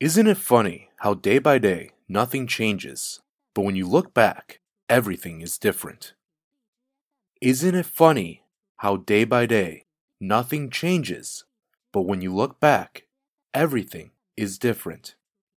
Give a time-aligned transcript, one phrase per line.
[0.00, 3.20] Isn't it funny how day by day nothing changes,
[3.54, 6.14] but when you look back, everything is different?
[7.40, 8.44] Isn't it funny
[8.76, 9.86] how day by day
[10.20, 11.44] nothing changes,
[11.92, 13.06] but when you look back,
[13.54, 15.14] everything is different?